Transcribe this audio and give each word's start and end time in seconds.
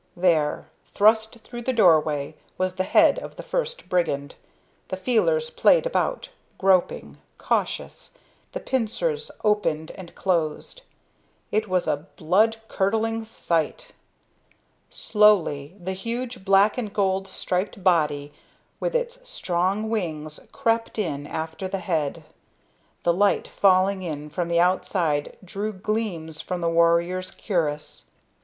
There, 0.17 0.67
thrust 0.95 1.41
through 1.43 1.61
the 1.61 1.71
doorway, 1.73 2.33
was 2.57 2.77
the 2.77 2.83
head 2.85 3.19
of 3.19 3.35
the 3.35 3.43
first 3.43 3.87
brigand. 3.87 4.33
The 4.87 4.97
feelers 4.97 5.51
played 5.51 5.85
about, 5.85 6.29
groping, 6.57 7.19
cautious, 7.37 8.15
the 8.53 8.59
pincers 8.59 9.29
opened 9.43 9.91
and 9.91 10.15
closed. 10.15 10.81
It 11.51 11.67
was 11.67 11.87
a 11.87 12.07
blood 12.15 12.57
curdling 12.67 13.25
sight. 13.25 13.91
Slowly 14.89 15.77
the 15.79 15.93
huge 15.93 16.43
black 16.43 16.79
and 16.79 16.91
gold 16.91 17.27
striped 17.27 17.83
body 17.83 18.33
with 18.79 18.95
its 18.95 19.29
strong 19.29 19.87
wings 19.87 20.39
crept 20.51 20.97
in 20.97 21.27
after 21.27 21.67
the 21.67 21.77
head. 21.77 22.23
The 23.03 23.13
light 23.13 23.47
falling 23.47 24.01
in 24.01 24.31
from 24.31 24.47
the 24.47 24.59
outside 24.59 25.37
drew 25.45 25.71
gleams 25.71 26.41
from 26.41 26.59
the 26.61 26.69
warrior's 26.69 27.29
cuirass. 27.29 28.07